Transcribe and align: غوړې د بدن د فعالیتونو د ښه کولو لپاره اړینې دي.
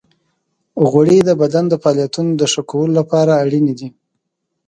غوړې 0.89 1.19
د 1.25 1.29
بدن 1.41 1.65
د 1.69 1.73
فعالیتونو 1.81 2.31
د 2.35 2.43
ښه 2.51 2.61
کولو 2.71 2.93
لپاره 2.99 3.31
اړینې 3.43 3.73
دي. 3.79 3.89